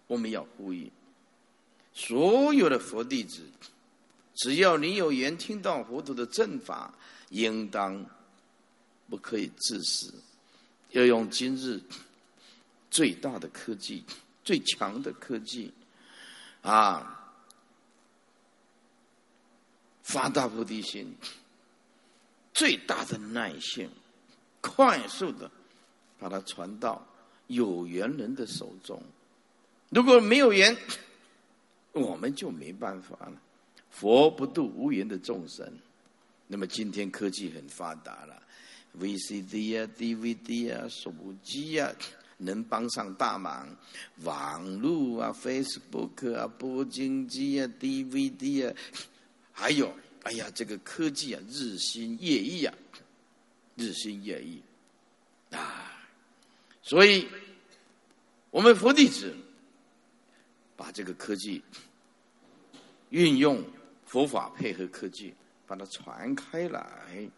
[0.08, 0.92] 我们要呼吁
[1.94, 3.42] 所有的佛弟子，
[4.36, 6.94] 只要你有缘听到佛陀的正法。
[7.34, 8.06] 应当
[9.10, 10.14] 不可以自私，
[10.90, 11.80] 要用今日
[12.92, 14.04] 最大的科技、
[14.44, 15.74] 最强的科技
[16.62, 17.34] 啊，
[20.04, 21.16] 发大菩提心，
[22.54, 23.90] 最大的耐性，
[24.62, 25.50] 快速的
[26.20, 27.04] 把它传到
[27.48, 29.02] 有缘人的手中。
[29.90, 30.78] 如果没有缘，
[31.94, 33.42] 我们就没办法了。
[33.90, 35.80] 佛不度无缘的众生。
[36.48, 38.42] 那么今天科技很发达了
[39.00, 41.90] ，VCD 啊、DVD 啊、手机啊，
[42.42, 43.68] 能帮上大忙。
[44.24, 48.76] 网络啊、Facebook 啊、播经机啊、DVD 啊，
[49.52, 52.74] 还有，哎呀，这个科技啊，日新月异啊，
[53.76, 54.62] 日新月异
[55.52, 56.02] 啊，
[56.84, 57.28] 所以，
[58.50, 59.36] 我们佛弟子
[60.76, 61.64] 把这个科技
[63.10, 63.64] 运用
[64.06, 65.34] 佛法配合科技，
[65.68, 67.30] 把它传开来。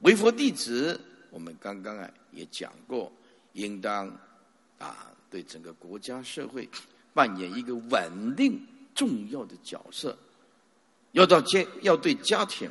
[0.00, 1.00] 为佛弟子，
[1.30, 3.12] 我们刚刚啊也讲过，
[3.52, 4.08] 应当
[4.78, 6.68] 啊对整个国家社会
[7.12, 10.16] 扮演一个稳定重要的角色。
[11.12, 12.70] 要到家，要对家庭、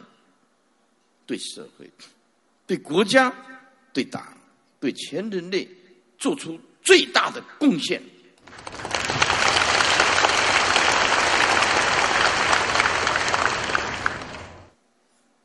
[1.26, 1.90] 对社会、
[2.66, 3.34] 对国家、
[3.92, 4.38] 对党、
[4.80, 5.68] 对全人类
[6.18, 8.02] 做出最大的贡献。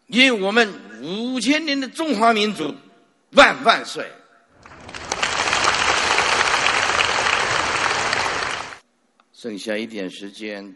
[0.07, 2.73] 因为我们五千年的中华民族
[3.33, 4.09] 万万岁！
[9.45, 10.75] 剩下一点时间，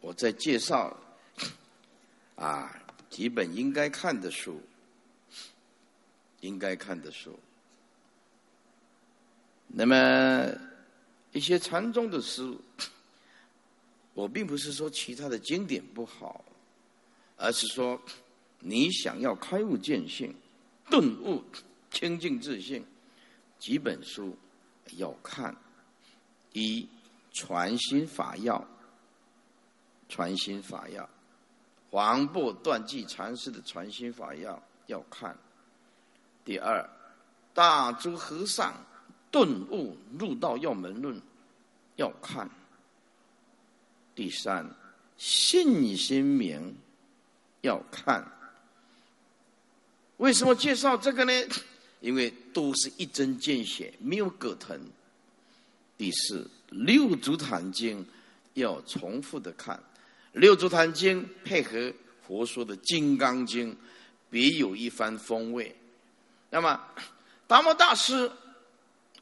[0.00, 0.98] 我再介绍。
[2.34, 4.58] 啊，几本应该看的书，
[6.40, 7.38] 应该看的书。
[9.66, 10.50] 那么
[11.32, 12.58] 一些禅宗的书，
[14.14, 16.42] 我并不是说其他的经典不好，
[17.36, 18.00] 而是说
[18.60, 20.34] 你想要开悟见性、
[20.88, 21.44] 顿悟、
[21.90, 22.82] 清净自信，
[23.58, 24.34] 几本书
[24.96, 25.54] 要看。
[26.54, 26.88] 一
[27.34, 28.66] 传心法要，
[30.08, 31.06] 传心法要。
[31.90, 35.36] 黄檗断际禅师的传心法要要看。
[36.44, 36.88] 第二，
[37.52, 38.74] 大珠和尚
[39.30, 41.20] 顿悟入道要门论
[41.96, 42.48] 要看。
[44.14, 44.68] 第三，
[45.16, 46.76] 信心明
[47.62, 48.24] 要看。
[50.18, 51.32] 为什么介绍这个呢？
[52.00, 54.78] 因为都是一针见血，没有葛藤。
[55.96, 58.04] 第四，六祖坛经
[58.54, 59.80] 要重复的看。
[60.32, 61.92] 六祖坛经配合
[62.26, 63.76] 佛说的金刚经，
[64.28, 65.74] 别有一番风味。
[66.50, 66.80] 那么，
[67.46, 68.30] 达摩大师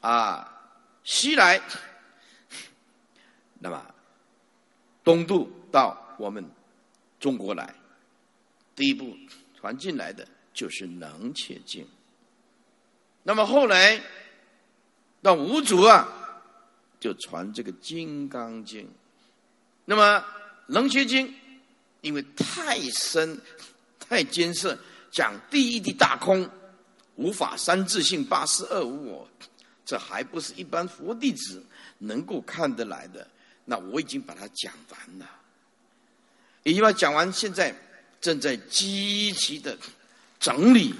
[0.01, 0.51] 啊，
[1.03, 1.61] 西来，
[3.59, 3.85] 那么
[5.03, 6.43] 东渡到我们
[7.19, 7.73] 中国来，
[8.75, 9.15] 第一步
[9.55, 11.83] 传进来的就是《能且经》。
[13.23, 14.01] 那么后来
[15.21, 16.07] 到五祖啊，
[17.03, 18.85] 就传这个《金刚经》。
[19.83, 20.23] 那么。
[20.67, 21.31] 楞伽经，
[21.99, 23.37] 因为太深、
[23.99, 24.79] 太艰涩，
[25.11, 26.49] 讲第一的大空，
[27.15, 29.27] 无法三自性、八四二无我，
[29.85, 31.61] 这还不是一般佛弟子
[31.97, 33.27] 能够看得来的。
[33.65, 35.29] 那我已经把它讲完了，
[36.63, 37.75] 已经把讲完，现在
[38.21, 39.77] 正在积极的
[40.39, 40.95] 整理，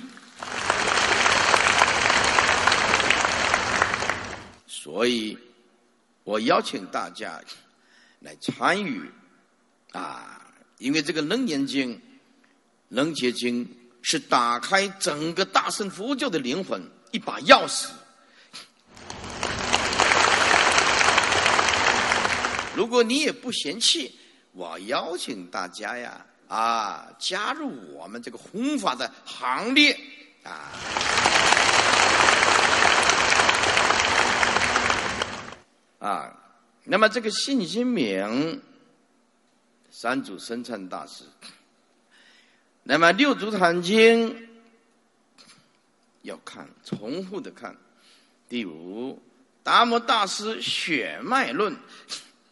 [4.67, 5.37] 所以
[6.23, 7.41] 我邀请大家
[8.19, 9.11] 来参与。
[9.91, 10.41] 啊，
[10.79, 11.95] 因为这个《楞严经》
[12.89, 13.63] 《楞伽经》
[14.01, 16.81] 是打开整个大乘佛教的灵魂
[17.11, 17.89] 一把钥匙。
[22.75, 24.17] 如果你也不嫌弃，
[24.51, 29.95] 我邀请大家呀，啊，加入我们这个弘法的行列
[30.43, 30.71] 啊！
[36.03, 36.37] 啊，
[36.83, 38.61] 那么这个信心名。
[39.95, 41.23] 三祖生称大师，
[42.81, 44.49] 那么六祖坛经
[46.23, 47.77] 要看，重复的看。
[48.49, 49.21] 第五，
[49.61, 51.77] 达摩大师血脉论，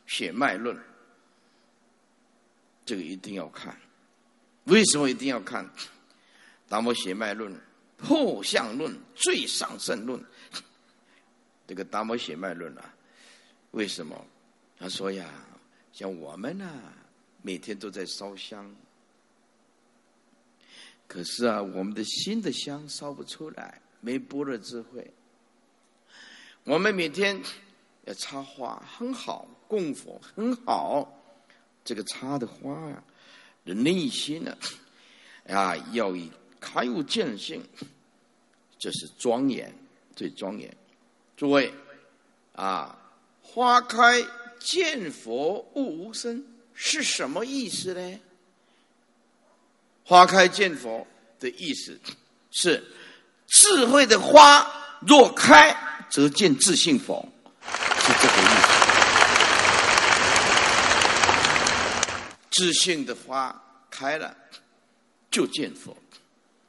[0.05, 0.77] 血脉论，
[2.85, 3.75] 这个一定要看。
[4.65, 5.67] 为什么一定要看？
[6.69, 7.59] 达摩血脉论、
[7.97, 10.23] 破相论、最上圣论，
[11.67, 12.93] 这个达摩血脉论啊，
[13.71, 14.25] 为什么？
[14.77, 15.29] 他说呀，
[15.91, 16.69] 像我们呢。
[17.43, 18.71] 每天都在烧香，
[21.07, 25.11] 可是啊，我们的心的香烧不出来，没般若智慧。
[26.65, 27.41] 我们每天
[28.05, 31.11] 要插花很好，供佛很好，
[31.83, 33.03] 这个插的花啊，
[33.65, 34.55] 的内心呢，
[35.47, 37.67] 啊，要以开悟见性，
[38.77, 39.73] 这是庄严，
[40.15, 40.71] 最庄严。
[41.35, 41.73] 诸位
[42.53, 43.00] 啊，
[43.53, 44.25] 花开
[44.59, 46.45] 见佛悟无生。
[46.73, 48.19] 是什么意思呢？
[50.05, 51.05] 花开见佛
[51.39, 51.99] 的意思
[52.49, 52.83] 是
[53.47, 54.65] 智慧的花
[55.01, 55.75] 若开，
[56.09, 57.27] 则见自性佛，
[57.99, 58.67] 是这个意思。
[62.51, 64.35] 自性的花开了，
[65.29, 65.95] 就见佛；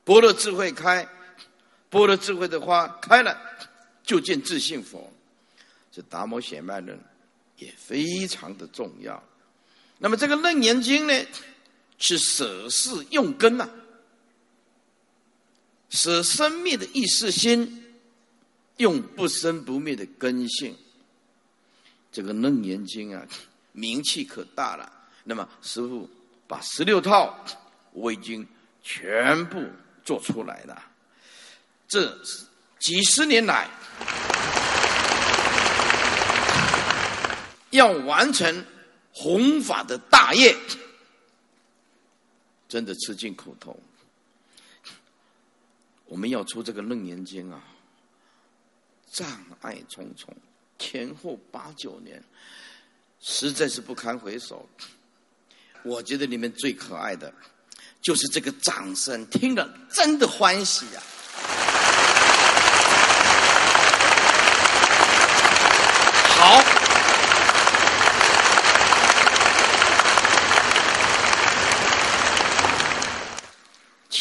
[0.05, 1.07] 般若智慧开，
[1.91, 3.39] 般若智慧的花开了，
[4.03, 5.12] 就见自性佛。
[5.93, 6.99] 这达摩显脉论
[7.59, 9.23] 也非常的重要。
[9.99, 11.27] 那么这个《楞严经》呢，
[11.99, 13.69] 是舍事用根呐，
[15.91, 17.95] 舍生灭的意识心，
[18.79, 20.75] 用不生不灭的根性。
[22.11, 23.25] 这个《楞严经》啊，
[23.73, 24.91] 名气可大了。
[25.25, 26.11] 那么师傅
[26.49, 27.45] 把十六套
[27.93, 28.45] 我已经
[28.83, 29.63] 全部
[30.03, 30.83] 做出来了。
[31.87, 32.19] 这
[32.79, 33.71] 几十年来，
[37.73, 38.65] 要完成
[39.13, 40.57] 弘法的大业，
[42.69, 43.79] 真的吃尽苦头。
[46.05, 47.63] 我们要出这个《楞严经》啊，
[49.11, 49.27] 障
[49.63, 50.35] 碍重重。
[50.79, 52.23] 前后八九年，
[53.21, 54.69] 实在是不堪回首。
[55.83, 57.33] 我觉得里面最可爱的，
[58.03, 61.03] 就是这个掌声，听了真的欢喜呀！
[66.29, 66.63] 好，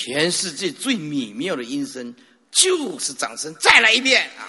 [0.03, 2.15] 全世界最美妙的音声，
[2.49, 3.55] 就是掌声。
[3.59, 4.41] 再来一遍啊！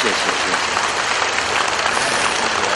[0.00, 0.62] 谢谢谢谢，
[2.62, 2.70] 我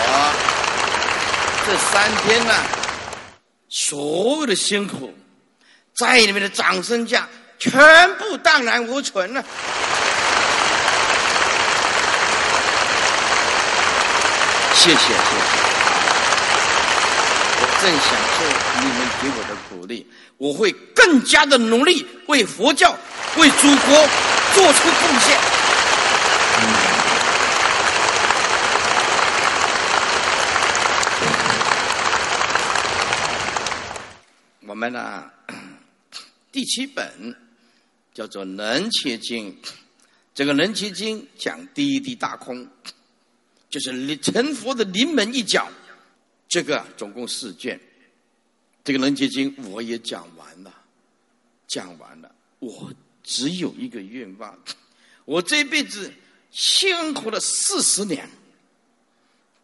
[1.65, 2.53] 这三天呢，
[3.69, 5.15] 所有的辛苦，
[5.95, 7.29] 在你们的掌声下，
[7.61, 9.45] 全部荡然无存了。
[14.75, 15.58] 谢谢谢谢，
[17.81, 18.45] 正享受
[18.81, 20.05] 你们给我的鼓励，
[20.37, 22.91] 我会更加的努力为佛教、
[23.37, 24.09] 为祖国
[24.53, 25.39] 做出贡献。
[34.67, 35.31] 我们呢，
[36.51, 37.37] 第七本
[38.13, 39.53] 叫做《能切经》，
[40.35, 42.67] 这个《能切经》讲第一地大空，
[43.71, 45.69] 就是成佛的临门一脚。
[46.49, 47.79] 这个总共四卷，
[48.83, 50.73] 这个《能切经》我也讲完了，
[51.67, 52.35] 讲完了。
[52.59, 52.91] 我
[53.23, 54.59] 只有一个愿望，
[55.27, 56.11] 我这辈子
[56.51, 58.29] 辛苦了四十年，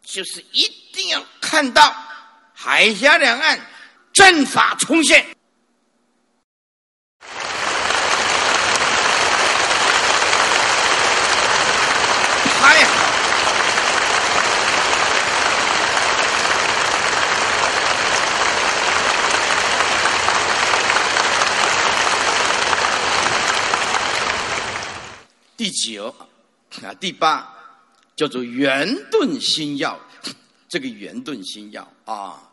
[0.03, 1.95] 就是一定要看到
[2.53, 3.59] 海峡两岸。
[4.13, 5.27] 阵法重现，
[12.61, 13.05] 太好！
[25.65, 26.15] 第九
[26.83, 27.51] 啊，第八
[28.15, 29.99] 叫做圆顿心药，
[30.69, 32.53] 这个圆顿心药啊。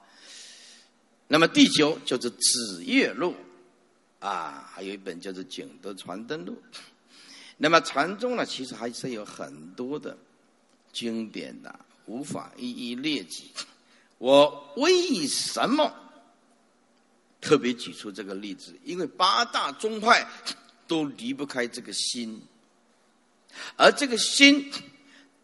[1.27, 3.35] 那么第九就是《紫月录》，
[4.25, 6.53] 啊，还有一本叫做《景德传灯录》。
[7.57, 10.17] 那么禅宗呢，其实还是有很多的
[10.93, 13.43] 经典的，无法一一列举。
[14.19, 15.93] 我为什么
[17.41, 18.73] 特别举出这个例子？
[18.85, 20.25] 因为八大宗派
[20.87, 22.41] 都离不开这个心，
[23.75, 24.71] 而这个心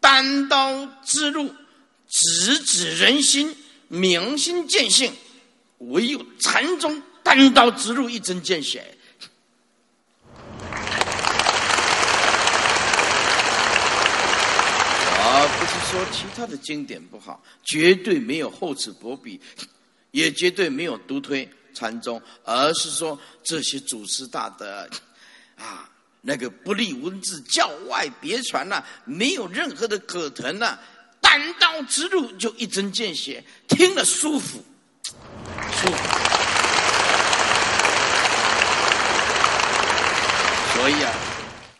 [0.00, 1.54] 单刀直入，
[2.08, 3.56] 直指人心，
[3.88, 5.12] 明心见性。
[5.78, 8.94] 唯有禅宗单刀直入，一针见血。
[15.30, 19.40] 而不是说其他的经典不好，绝对没有厚此薄彼，
[20.10, 24.88] 也绝对没有独推禅宗，而是说这些祖师大德
[25.56, 25.88] 啊，
[26.20, 30.78] 那个不立文字，教外别传呐，没有任何的可疼呐，
[31.20, 34.62] 单刀直入就一针见血，听了舒服。
[35.70, 35.94] 舒服
[40.74, 41.12] 所以啊，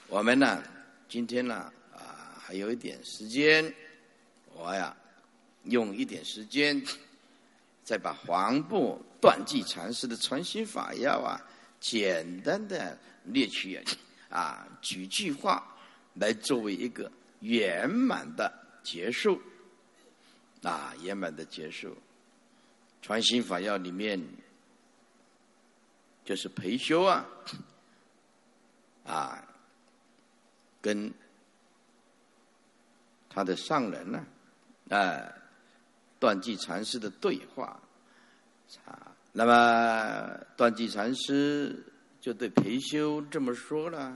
[0.09, 0.63] 我们呢，
[1.09, 1.55] 今天呢，
[1.93, 3.73] 啊，还有一点时间，
[4.55, 4.95] 我呀，
[5.65, 6.83] 用一点时间，
[7.85, 11.41] 再把黄布断际禅师的传心法要啊，
[11.81, 13.81] 简单的列举一下
[14.31, 15.77] 啊，几句话
[16.15, 17.11] 来作为一个
[17.41, 18.53] 圆满的
[18.83, 19.41] 结束，
[20.63, 21.97] 啊，圆满的结束。
[23.01, 24.21] 传心法要里面，
[26.25, 27.25] 就是培修啊，
[29.05, 29.45] 啊，
[30.83, 31.13] 跟
[33.31, 34.27] 他的上人呢，
[34.91, 35.33] 啊，
[36.19, 37.81] 断际禅师的对话
[38.85, 41.85] 啊，那么断际禅师
[42.29, 44.15] 就对培修这么说了：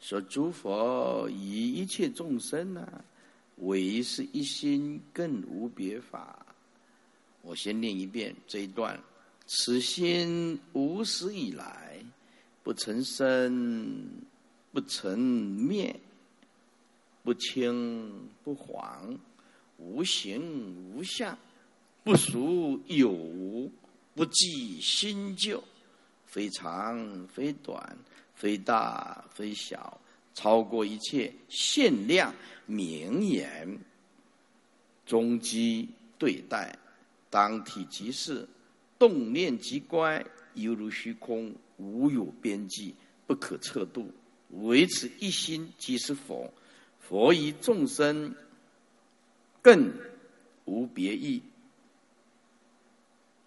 [0.00, 3.04] 说诸佛以一切众生呢，
[3.56, 6.46] 唯是一心，更无别法。
[7.42, 8.98] 我先念一遍这一段：
[9.46, 12.02] 此心无始以来，
[12.62, 14.08] 不曾生，
[14.72, 16.00] 不曾灭，
[17.22, 18.10] 不清
[18.42, 19.14] 不黄，
[19.76, 21.36] 无形无相，
[22.02, 23.70] 不属有无，
[24.14, 25.62] 不计新旧，
[26.28, 27.98] 非长非短，
[28.34, 29.98] 非大非小，
[30.34, 32.32] 超过一切限量
[32.66, 33.80] 名言，
[35.06, 36.78] 终极对待，
[37.30, 38.46] 当体即事，
[38.98, 42.94] 动念即乖，犹如虚空，无有边际，
[43.26, 44.12] 不可测度。
[44.50, 46.52] 唯此一心即是佛，
[47.00, 48.34] 佛以众生
[49.62, 49.92] 更
[50.66, 51.42] 无别意。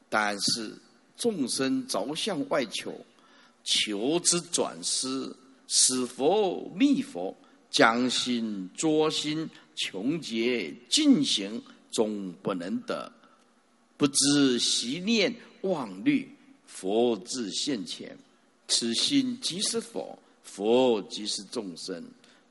[0.10, 0.78] 但是
[1.22, 2.92] 众生着向外求，
[3.64, 7.38] 求之转思，使佛密佛，
[7.70, 11.62] 将心捉心，穷劫尽行，
[11.92, 13.12] 终不能得。
[13.98, 16.28] 不知习念妄虑，
[16.66, 18.18] 佛自现前，
[18.68, 20.18] 此心即是佛。
[20.42, 22.04] 佛即是众生，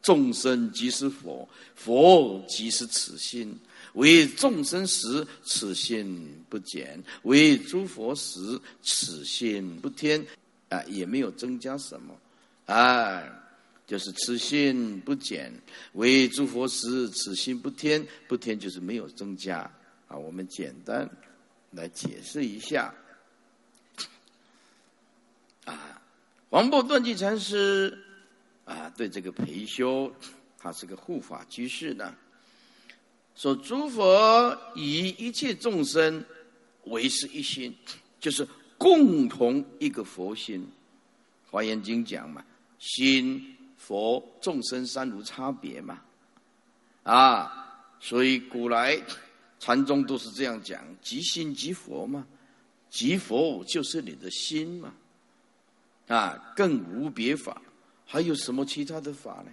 [0.03, 3.59] 众生即是佛，佛即是此心。
[3.95, 10.25] 为众生时，此心不减；为诸佛时，此心不添。
[10.69, 12.17] 啊，也没有增加什么。
[12.67, 13.21] 啊，
[13.89, 15.51] 就是此心不减；
[15.95, 18.07] 为诸佛时，此心不添。
[18.29, 19.59] 不添就是没有增加。
[20.07, 21.11] 啊，我们简单
[21.73, 22.95] 来解释一下。
[26.51, 27.97] 王波断际禅师
[28.71, 30.13] 啊，对这个培修，
[30.57, 32.15] 他是个护法居士呢。
[33.35, 36.25] 说诸佛以一切众生
[36.85, 37.77] 为是一心，
[38.21, 38.47] 就是
[38.79, 40.65] 共同一个佛心。
[41.51, 42.45] 华严经讲嘛，
[42.79, 46.01] 心佛众生三无差别嘛。
[47.03, 48.97] 啊，所以古来
[49.59, 52.25] 禅宗都是这样讲：即心即佛嘛，
[52.89, 54.95] 即佛就是你的心嘛。
[56.07, 57.61] 啊，更无别法，
[58.13, 59.53] 还有什么其他的法呢？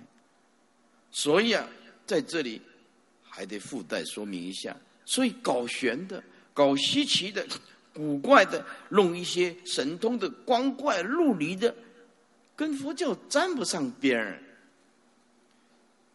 [1.12, 1.70] 所以啊，
[2.08, 2.60] 在这里
[3.22, 4.76] 还得附带说明一下。
[5.05, 6.24] 所以搞玄的、
[6.55, 7.45] 搞稀奇的、
[7.93, 11.74] 古怪的，弄一些神通的、光怪陆离的，
[12.55, 14.41] 跟佛教沾不上边儿，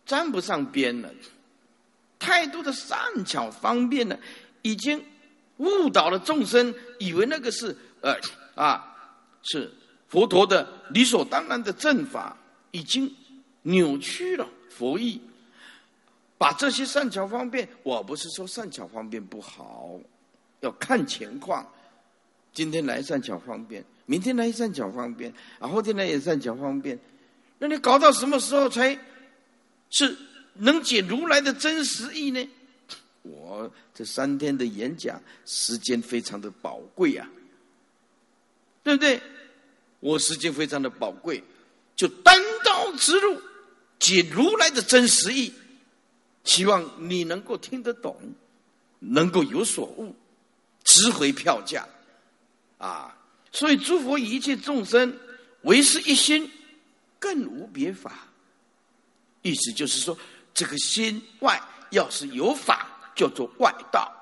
[0.05, 1.09] 沾不上边了。
[2.19, 4.19] 太多的善巧方便呢，
[4.63, 5.01] 已经
[5.59, 8.19] 误导了众生，以为那个是呃
[8.57, 8.97] 啊
[9.45, 9.73] 是。
[10.13, 12.37] 佛陀的理所当然的正法
[12.71, 13.11] 已经
[13.63, 15.19] 扭曲了佛意，
[16.37, 19.99] 把这些善巧方便，我不是说善巧方便不好，
[20.61, 21.67] 要看情况。
[22.53, 26.99] 今天来善巧方便，明天来善巧方便，啊，后天来也善巧方便，
[27.59, 28.99] 那你搞到什么时候才
[29.89, 30.15] 是
[30.53, 32.47] 能解如来的真实意呢？
[33.23, 37.27] 我这三天的演讲时间非常的宝贵啊，
[38.83, 39.19] 对不对？
[40.03, 41.45] 我时间非常的宝贵，
[41.95, 42.35] 就单
[42.65, 43.41] 刀直入，
[44.01, 45.55] 解如来的真实意，
[46.43, 48.21] 希望你能够听得懂，
[48.99, 50.13] 能够有所悟，
[50.83, 51.87] 值回票价，
[52.79, 53.17] 啊！
[53.53, 55.17] 所以诸佛一切众生
[55.61, 56.51] 唯是一心，
[57.21, 58.27] 更无别法。
[59.43, 60.19] 意思就是说，
[60.53, 64.13] 这个心外要是有法，叫做外道。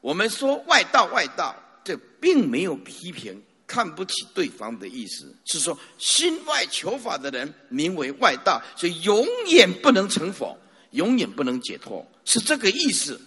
[0.00, 3.40] 我们说外道外道，这并没有批评。
[3.68, 10.58] 看不起对方的意思是说，心外求法的人名为外道，所以永远不能成佛，
[10.92, 13.20] 永远不能解脱，是这个意思。